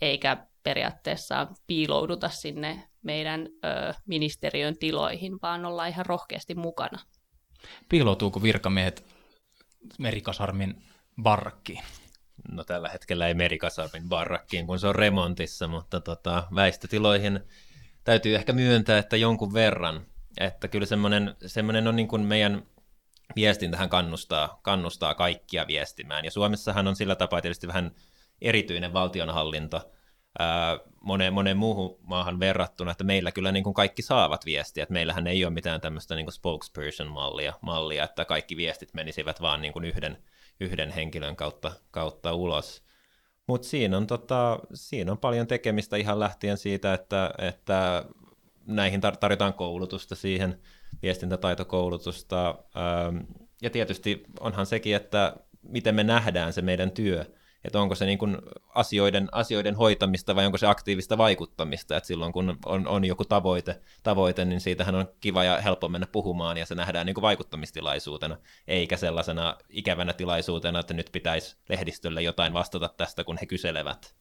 [0.00, 6.98] eikä periaatteessa piilouduta sinne meidän ö, ministeriön tiloihin, vaan ollaan ihan rohkeasti mukana.
[7.88, 9.04] Piiloutuuko virkamiehet
[9.98, 10.82] Merikasarmin
[11.22, 11.82] barrakkiin?
[12.48, 17.40] No tällä hetkellä ei Merikasarmin barrakkiin, kun se on remontissa, mutta tota, väistötiloihin
[18.04, 20.06] täytyy ehkä myöntää, että jonkun verran.
[20.40, 22.62] Että kyllä semmoinen, semmoinen on niin kuin meidän
[23.36, 26.24] viestintähän kannustaa, kannustaa kaikkia viestimään.
[26.24, 27.90] Ja Suomessahan on sillä tapaa tietysti vähän
[28.40, 29.92] erityinen valtionhallinto,
[31.00, 35.26] moneen, moneen muuhun maahan verrattuna, että meillä kyllä niin kuin kaikki saavat viestiä, että meillähän
[35.26, 39.84] ei ole mitään tämmöistä niin kuin spokesperson-mallia, mallia, että kaikki viestit menisivät vaan niin kuin
[39.84, 40.18] yhden,
[40.60, 42.82] yhden henkilön kautta, kautta ulos.
[43.46, 48.04] Mutta siinä, on tota, siinä on paljon tekemistä ihan lähtien siitä, että, että
[48.66, 50.60] näihin tar- tarjotaan koulutusta siihen,
[51.02, 52.58] viestintätaitokoulutusta,
[53.62, 57.24] ja tietysti onhan sekin, että miten me nähdään se meidän työ,
[57.66, 58.38] että onko se niin kuin
[58.74, 63.80] asioiden, asioiden hoitamista vai onko se aktiivista vaikuttamista, että silloin kun on, on joku tavoite,
[64.02, 68.36] tavoite, niin siitähän on kiva ja helppo mennä puhumaan ja se nähdään niin kuin vaikuttamistilaisuutena,
[68.68, 74.14] eikä sellaisena ikävänä tilaisuutena, että nyt pitäisi lehdistölle jotain vastata tästä, kun he kyselevät.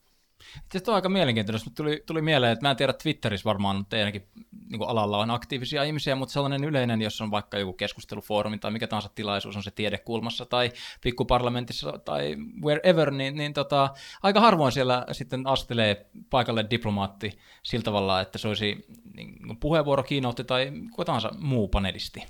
[0.69, 1.69] Tietysti on aika mielenkiintoista.
[1.75, 4.27] Tuli, tuli mieleen, että mä en tiedä, Twitterissä varmaan teidänkin
[4.69, 8.87] niin alalla on aktiivisia ihmisiä, mutta sellainen yleinen, jos on vaikka joku keskustelufoorumi tai mikä
[8.87, 10.71] tahansa tilaisuus, on se tiedekulmassa tai
[11.01, 13.89] pikkuparlamentissa tai wherever, niin, niin tota,
[14.23, 17.31] aika harvoin siellä sitten astelee paikalle diplomaatti
[17.63, 22.23] sillä tavalla, että se olisi niin puheenvuoro, kiinnoitti tai kuka tahansa muu panelisti.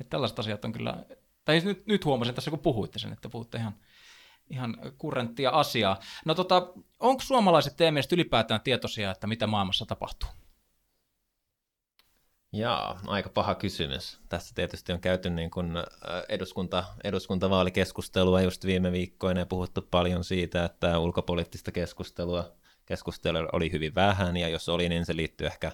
[0.00, 1.04] Että tällaiset asiat on kyllä,
[1.44, 3.74] tai nyt, nyt huomasin tässä kun puhuitte sen, että puhutte ihan
[4.50, 6.00] ihan kurrenttia asiaa.
[6.24, 10.28] No tota, onko suomalaiset teidän ylipäätään tietoisia, että mitä maailmassa tapahtuu?
[12.52, 14.20] Jaa, aika paha kysymys.
[14.28, 15.72] Tässä tietysti on käyty niin kuin
[16.28, 22.52] eduskunta, eduskuntavaalikeskustelua just viime viikkoina ja puhuttu paljon siitä, että ulkopoliittista keskustelua,
[22.86, 25.72] keskustelua oli hyvin vähän ja jos oli, niin se liittyy ehkä,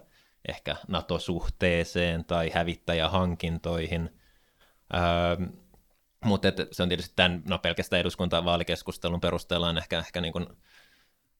[0.48, 4.20] ehkä NATO-suhteeseen tai hävittäjähankintoihin.
[4.94, 5.46] Öö,
[6.24, 10.46] Mutta se on tietysti tämän, no pelkästään eduskuntavaalikeskustelun perusteella on ehkä, ehkä niin kuin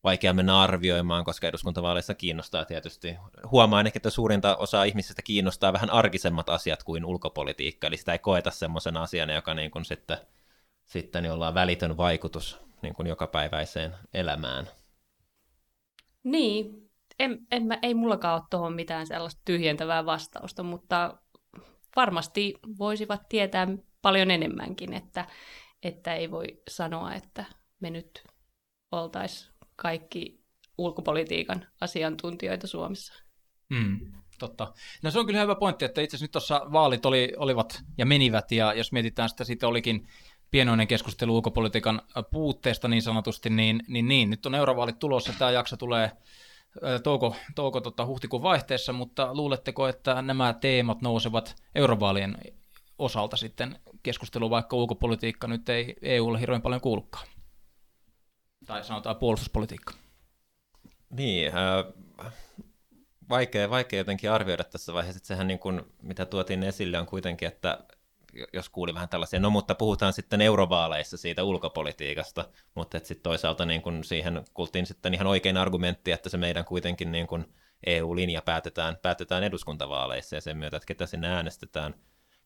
[0.05, 3.17] vaikea mennä arvioimaan, koska eduskuntavaaleissa kiinnostaa tietysti.
[3.51, 8.19] Huomaan ehkä, että suurinta osaa ihmisistä kiinnostaa vähän arkisemmat asiat kuin ulkopolitiikka, eli sitä ei
[8.19, 10.19] koeta semmoisena asiana, joka niin kuin sitten,
[10.85, 14.69] sitten niin ollaan välitön vaikutus niin kuin jokapäiväiseen elämään.
[16.23, 21.19] Niin, en, en mä, ei mullakaan ole tuohon mitään sellaista tyhjentävää vastausta, mutta
[21.97, 23.67] varmasti voisivat tietää
[24.05, 25.27] paljon enemmänkin, että,
[25.83, 27.45] että ei voi sanoa, että
[27.81, 28.25] me nyt
[28.93, 30.45] oltaisiin kaikki
[30.79, 33.15] ulkopolitiikan asiantuntijoita Suomessa.
[33.75, 34.73] Hmm, totta.
[35.03, 38.07] No se on kyllä hyvä pointti, että itse asiassa nyt tuossa vaalit oli, olivat ja
[38.07, 40.09] menivät, ja jos mietitään sitä, siitä olikin
[40.51, 45.77] pienoinen keskustelu ulkopolitiikan puutteesta niin sanotusti, niin, niin, niin nyt on eurovaalit tulossa, tämä jakso
[45.77, 46.11] tulee
[47.03, 52.39] touko, touko tota, huhtikuun vaihteessa, mutta luuletteko, että nämä teemat nousevat eurovaalien
[52.99, 57.27] osalta sitten keskustelu, vaikka ulkopolitiikka nyt ei EUlle hirveän paljon kuulukaan?
[58.67, 59.95] Tai sanotaan puolustuspolitiikka.
[61.11, 62.33] Niin, äh,
[63.29, 67.49] vaikea, vaikea jotenkin arvioida tässä vaiheessa, että sehän niin kuin, mitä tuotiin esille on kuitenkin,
[67.49, 67.79] että
[68.53, 73.83] jos kuuli vähän tällaisia, no mutta puhutaan sitten eurovaaleissa siitä ulkopolitiikasta, mutta sitten toisaalta niin
[73.83, 77.55] kun siihen kuultiin sitten ihan oikein argumentti, että se meidän kuitenkin niin kun
[77.87, 81.95] EU-linja päätetään, päätetään eduskuntavaaleissa ja sen myötä, että ketä sinne äänestetään.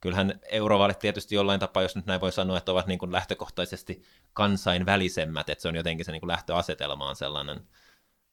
[0.01, 4.03] Kyllähän eurovaalit tietysti jollain tapaa, jos nyt näin voi sanoa, että ovat niin kuin lähtökohtaisesti
[4.33, 7.61] kansainvälisemmät, että se on jotenkin se niin kuin lähtöasetelma on sellainen,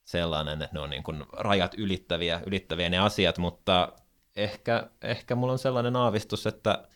[0.04, 3.92] sellainen, että ne on niin kuin rajat ylittäviä, ylittäviä ne asiat, mutta
[4.36, 6.88] ehkä, ehkä mulla on sellainen aavistus, että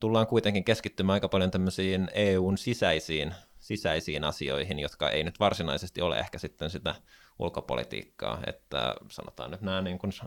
[0.00, 6.18] tullaan kuitenkin keskittymään aika paljon tämmöisiin EUn sisäisiin, sisäisiin asioihin, jotka ei nyt varsinaisesti ole
[6.18, 6.94] ehkä sitten sitä
[7.38, 10.26] ulkopolitiikkaa, että sanotaan nyt nämä niin kuin, ö,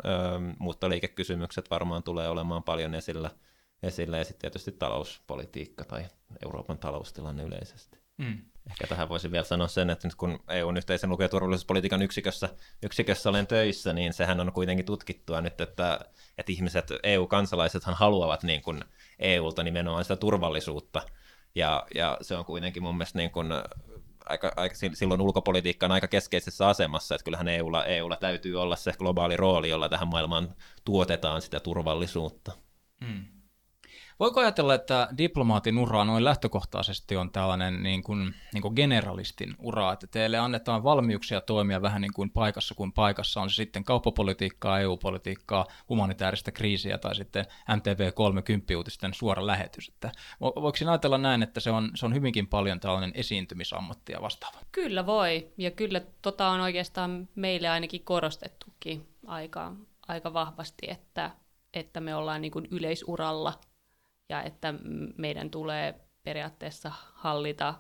[0.59, 3.31] muuttoliikekysymykset varmaan tulee olemaan paljon esillä,
[3.83, 6.05] esillä ja sitten tietysti talouspolitiikka tai
[6.45, 7.99] Euroopan taloustilanne yleisesti.
[8.17, 8.38] Mm.
[8.69, 12.49] Ehkä tähän voisin vielä sanoa sen, että nyt kun EUn yhteisen ulko- ja turvallisuuspolitiikan yksikössä,
[12.83, 15.99] yksikössä olen töissä, niin sehän on kuitenkin tutkittua nyt, että,
[16.38, 18.83] että ihmiset, EU-kansalaisethan haluavat niin kuin
[19.19, 21.01] EUlta nimenomaan sitä turvallisuutta,
[21.55, 23.47] ja, ja se on kuitenkin mun mielestä niin kuin
[24.25, 28.93] aika, aika, silloin ulkopolitiikka on aika keskeisessä asemassa, että kyllähän EUlla, EUlla täytyy olla se
[28.97, 32.51] globaali rooli, jolla tähän maailmaan tuotetaan sitä turvallisuutta.
[33.05, 33.25] Hmm.
[34.19, 39.93] Voiko ajatella, että diplomaatin ura noin lähtökohtaisesti on tällainen niin kuin, niin kuin generalistin ura,
[39.93, 44.80] että teille annetaan valmiuksia toimia vähän niin kuin paikassa kuin paikassa, on se sitten kauppapolitiikkaa,
[44.80, 49.88] EU-politiikkaa, humanitaarista kriisiä tai sitten MTV 30 uutisten suora lähetys.
[49.88, 54.60] Että voiko ajatella näin, että se on, se on hyvinkin paljon tällainen esiintymisammatti ja vastaava?
[54.71, 59.73] Kyllä voi, ja kyllä tota on oikeastaan meille ainakin korostettukin aika,
[60.08, 61.32] aika vahvasti, että,
[61.73, 63.54] että me ollaan niin kuin yleisuralla–
[64.29, 64.73] ja että
[65.17, 67.73] meidän tulee periaatteessa hallita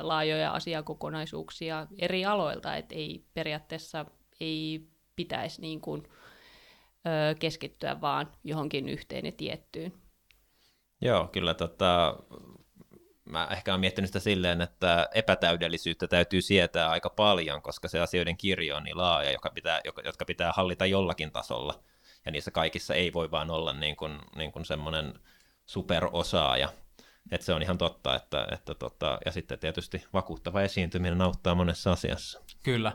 [0.00, 4.06] laajoja asiakokonaisuuksia eri aloilta, että ei periaatteessa
[4.40, 6.02] ei pitäisi niin kuin,
[7.38, 9.92] keskittyä vaan johonkin yhteen ja tiettyyn.
[11.00, 12.16] Joo, kyllä tota,
[13.24, 18.36] mä ehkä olen miettinyt sitä silleen, että epätäydellisyyttä täytyy sietää aika paljon, koska se asioiden
[18.36, 21.82] kirjo on niin laaja, joka pitää, jotka pitää hallita jollakin tasolla.
[22.24, 25.14] Ja niissä kaikissa ei voi vaan olla niin kuin, niin kuin semmoinen
[25.70, 26.68] superosaaja.
[27.30, 31.92] Että se on ihan totta, että, että tota, ja sitten tietysti vakuuttava esiintyminen auttaa monessa
[31.92, 32.40] asiassa.
[32.62, 32.92] Kyllä.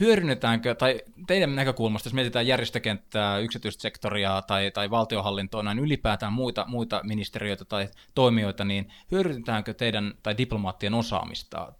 [0.00, 6.64] Hyödynnetäänkö, tai teidän näkökulmasta, jos mietitään järjestökenttää, yksityistä sektoria tai, tai valtiohallintoa, näin ylipäätään muita,
[6.68, 11.72] muita ministeriöitä tai toimijoita, niin hyödynnetäänkö teidän tai diplomaattien osaamista?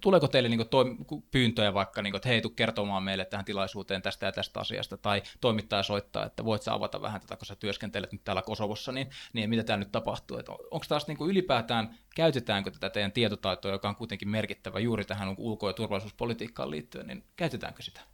[0.00, 0.66] Tuleeko teille niin
[1.06, 4.60] kuin, pyyntöjä vaikka, niin kuin, että hei, tuu kertomaan meille tähän tilaisuuteen tästä ja tästä
[4.60, 8.42] asiasta, tai toimittaja soittaa, että voit sä avata vähän tätä, kun sä työskentelet nyt täällä
[8.42, 10.38] Kosovossa, niin, niin mitä täällä nyt tapahtuu?
[10.38, 15.34] Että onko taas niin ylipäätään, käytetäänkö tätä teidän tietotaitoa, joka on kuitenkin merkittävä juuri tähän
[15.38, 18.13] ulko- ja turvallisuuspolitiikkaan liittyen, niin käytetäänkö sitä?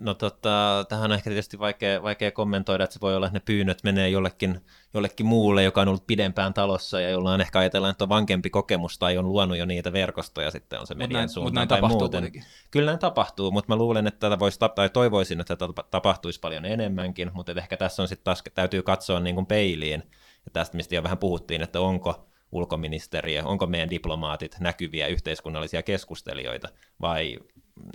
[0.00, 3.42] No tota, tähän on ehkä tietysti vaikea, vaikea kommentoida, että se voi olla, että ne
[3.44, 4.60] pyynnöt menee jollekin,
[4.94, 8.50] jollekin muulle, joka on ollut pidempään talossa ja jolla on ehkä ajatellaan, että on vankempi
[8.50, 11.78] kokemus tai on luonut jo niitä verkostoja, sitten on se median mut suuntaan näin tai
[11.78, 12.20] tapahtuu muuten.
[12.20, 12.44] kuitenkin.
[12.70, 16.64] Kyllä näin tapahtuu, mutta mä luulen, että tätä voisi, tai toivoisin, että tätä tapahtuisi paljon
[16.64, 20.02] enemmänkin, mutta ehkä tässä on sitten taas, täytyy katsoa niin kuin peiliin,
[20.44, 26.68] ja tästä mistä jo vähän puhuttiin, että onko ulkoministeriö, onko meidän diplomaatit näkyviä yhteiskunnallisia keskustelijoita
[27.00, 27.38] vai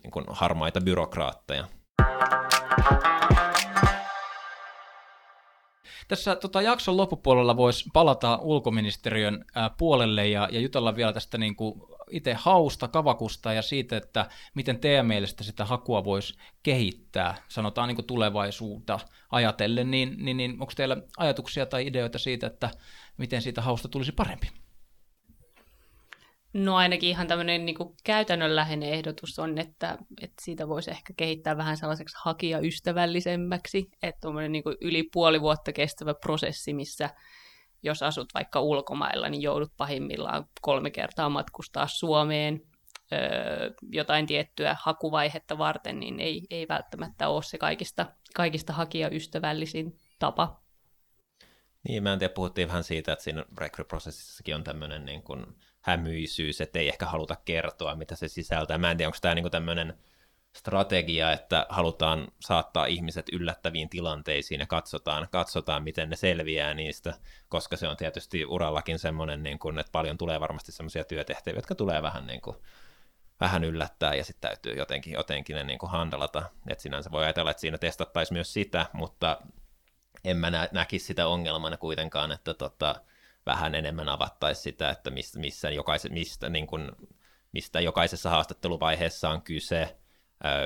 [0.03, 1.67] niin kuin harmaita byrokraatteja.
[6.07, 11.55] Tässä tota, jakson loppupuolella voisi palata ulkoministeriön ää, puolelle ja, ja jutella vielä tästä niin
[11.55, 17.87] kuin itse hausta, kavakusta ja siitä, että miten teidän mielestä sitä hakua voisi kehittää, sanotaan
[17.87, 18.99] niin kuin tulevaisuutta
[19.31, 22.69] ajatellen, niin, niin, niin onko teillä ajatuksia tai ideoita siitä, että
[23.17, 24.64] miten siitä hausta tulisi parempi?
[26.55, 31.77] No ainakin ihan tämmöinen niin käytännönläheinen ehdotus on, että, että siitä voisi ehkä kehittää vähän
[31.77, 37.09] sellaiseksi hakijaystävällisemmäksi, että on niin yli puoli vuotta kestävä prosessi, missä
[37.83, 42.61] jos asut vaikka ulkomailla, niin joudut pahimmillaan kolme kertaa matkustaa Suomeen
[43.13, 43.19] öö,
[43.91, 50.61] jotain tiettyä hakuvaihetta varten, niin ei, ei välttämättä ole se kaikista, kaikista hakijaystävällisin tapa.
[51.87, 55.45] Niin, mä en tiedä, puhuttiin vähän siitä, että siinä rekryprosessissakin on tämmöinen niin kuin
[55.85, 58.77] hämyisyys, että ei ehkä haluta kertoa, mitä se sisältää.
[58.77, 59.93] Mä en tiedä, onko tämä niin tämmöinen
[60.55, 67.13] strategia, että halutaan saattaa ihmiset yllättäviin tilanteisiin ja katsotaan, katsotaan miten ne selviää niistä,
[67.49, 71.75] koska se on tietysti urallakin semmoinen, niin kuin, että paljon tulee varmasti semmoisia työtehtäviä, jotka
[71.75, 72.57] tulee vähän niin kuin,
[73.39, 76.43] vähän yllättää ja sitten täytyy jotenkin, jotenkin ne niin handalata.
[76.67, 79.41] Et sinänsä voi ajatella, että siinä testattaisiin myös sitä, mutta
[80.23, 82.95] en mä nä- näkisi sitä ongelmana kuitenkaan, että tota,
[83.45, 86.91] vähän enemmän avattaisi sitä, että missä, missä jokaise, mistä, niin kuin,
[87.51, 89.95] mistä jokaisessa haastatteluvaiheessa on kyse,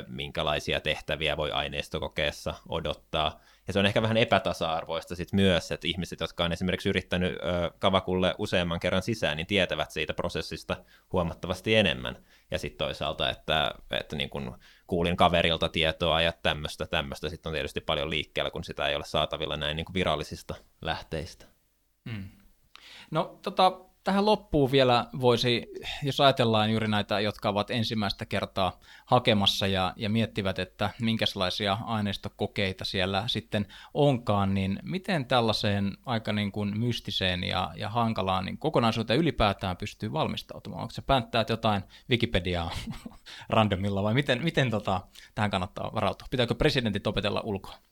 [0.07, 3.39] minkälaisia tehtäviä voi aineistokokeessa odottaa.
[3.67, 7.33] Ja se on ehkä vähän epätasa-arvoista sit myös, että ihmiset, jotka on esimerkiksi yrittänyt
[7.79, 10.77] Kavakulle useamman kerran sisään, niin tietävät siitä prosessista
[11.13, 12.23] huomattavasti enemmän.
[12.51, 17.53] Ja sitten toisaalta, että, että niin kun kuulin kaverilta tietoa ja tämmöistä, tämmöistä sitten on
[17.53, 21.45] tietysti paljon liikkeellä, kun sitä ei ole saatavilla näin niin virallisista lähteistä.
[22.05, 22.29] Mm.
[23.11, 25.67] No tota, tähän loppuun vielä voisi,
[26.03, 32.85] jos ajatellaan juuri näitä, jotka ovat ensimmäistä kertaa hakemassa ja, ja miettivät, että minkälaisia aineistokokeita
[32.85, 39.19] siellä sitten onkaan, niin miten tällaiseen aika niin kuin mystiseen ja, ja hankalaan niin kokonaisuuteen
[39.19, 40.81] ylipäätään pystyy valmistautumaan?
[40.81, 42.71] Onko se päättää jotain Wikipediaa
[43.49, 45.01] randomilla vai miten, miten tota,
[45.35, 46.27] tähän kannattaa varautua?
[46.31, 47.88] Pitääkö presidentit opetella ulkoa?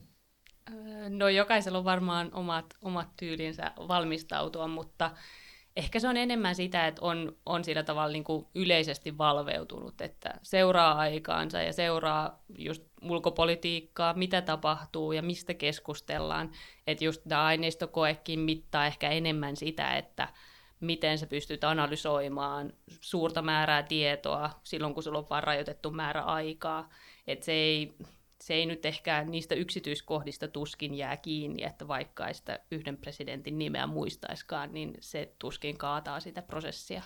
[1.09, 5.11] No jokaisella on varmaan omat, omat tyylinsä valmistautua, mutta
[5.75, 10.33] ehkä se on enemmän sitä, että on, on sillä tavalla niin kuin yleisesti valveutunut, että
[10.43, 16.51] seuraa aikaansa ja seuraa just ulkopolitiikkaa, mitä tapahtuu ja mistä keskustellaan.
[16.87, 20.27] Että just tämä aineistokoekin mittaa ehkä enemmän sitä, että
[20.79, 26.89] miten sä pystyt analysoimaan suurta määrää tietoa silloin, kun sulla on vain rajoitettu määrä aikaa.
[27.27, 27.95] Että se ei,
[28.47, 33.57] se ei nyt ehkä niistä yksityiskohdista tuskin jää kiinni, että vaikka ei sitä yhden presidentin
[33.57, 37.01] nimeä muistaiskaan, niin se tuskin kaataa sitä prosessia.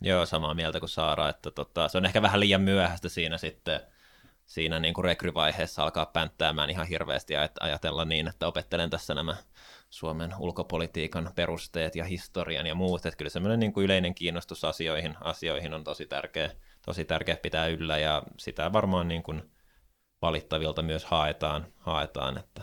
[0.00, 3.80] Joo, samaa mieltä kuin Saara, että tota, se on ehkä vähän liian myöhäistä siinä sitten
[4.46, 9.36] siinä niin kuin rekryvaiheessa alkaa pänttäämään ihan hirveästi ja ajatella niin, että opettelen tässä nämä
[9.90, 15.14] Suomen ulkopolitiikan perusteet ja historian ja muut, että kyllä semmoinen niin kuin yleinen kiinnostus asioihin,
[15.20, 16.50] asioihin on tosi tärkeä,
[16.86, 19.55] tosi tärkeä pitää yllä ja sitä varmaan niin kuin
[20.26, 22.62] valittavilta myös haetaan, haetaan, että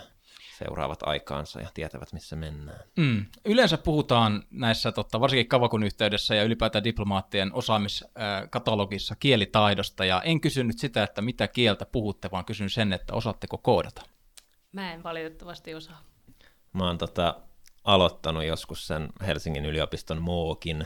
[0.58, 2.80] seuraavat aikaansa ja tietävät, missä mennään.
[2.98, 3.26] Mm.
[3.46, 10.80] Yleensä puhutaan näissä, totta, varsinkin Kavakun yhteydessä ja ylipäätään diplomaattien osaamiskatalogissa kielitaidosta, ja en kysynyt
[10.80, 14.02] sitä, että mitä kieltä puhutte, vaan kysyn sen, että osaatteko koodata.
[14.72, 16.02] Mä en valitettavasti osaa.
[16.74, 17.36] Mä oon tota,
[17.84, 20.86] aloittanut joskus sen Helsingin yliopiston MOOKin,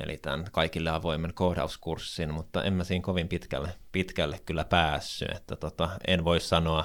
[0.00, 5.56] eli tämän kaikille avoimen koodauskurssin, mutta en mä siinä kovin pitkälle, pitkälle kyllä päässyt, että
[5.56, 6.84] tota, en voi sanoa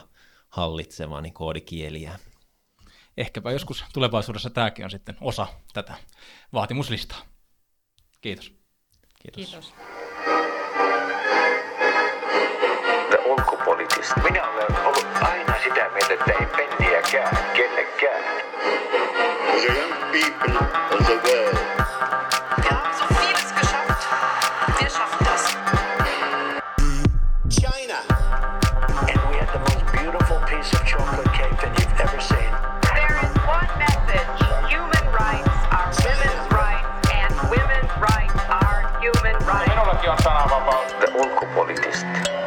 [0.50, 2.20] hallitsevani koodikieliä.
[3.18, 5.94] Ehkäpä joskus tulevaisuudessa tämäkin on sitten osa tätä
[6.54, 7.22] vaatimuslistaa.
[8.22, 8.54] Kiitos.
[9.20, 9.52] Kiitos.
[9.52, 9.74] Kiitos.
[13.10, 14.22] The ulkopoliittista.
[14.24, 18.24] Minä olen ollut aina sitä mieltä, että ei penniäkään kellekään.
[19.52, 20.60] The young people
[20.91, 21.64] of the world.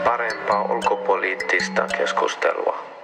[0.09, 2.98] Parempaa ulkopoliittista keskustelua.